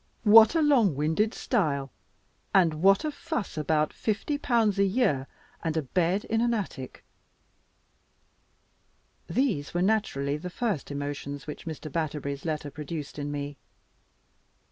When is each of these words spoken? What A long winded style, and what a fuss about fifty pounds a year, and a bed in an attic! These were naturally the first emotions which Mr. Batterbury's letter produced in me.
What 0.23 0.55
A 0.55 0.63
long 0.63 0.95
winded 0.95 1.31
style, 1.35 1.91
and 2.55 2.81
what 2.81 3.05
a 3.05 3.11
fuss 3.11 3.55
about 3.55 3.93
fifty 3.93 4.39
pounds 4.39 4.79
a 4.79 4.83
year, 4.83 5.27
and 5.63 5.77
a 5.77 5.83
bed 5.83 6.25
in 6.25 6.41
an 6.41 6.55
attic! 6.55 7.03
These 9.29 9.75
were 9.75 9.83
naturally 9.83 10.37
the 10.37 10.49
first 10.49 10.89
emotions 10.89 11.45
which 11.45 11.67
Mr. 11.67 11.91
Batterbury's 11.91 12.45
letter 12.45 12.71
produced 12.71 13.19
in 13.19 13.31
me. 13.31 13.59